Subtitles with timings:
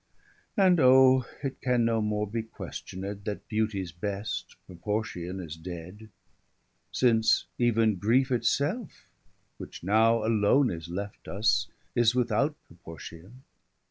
[0.57, 6.09] And, Oh, it can no more be questioned, 305 That beauties best, proportion, is dead,
[6.91, 9.05] Since even griefe it selfe,
[9.59, 13.43] which now alone Is left us, is without proportion.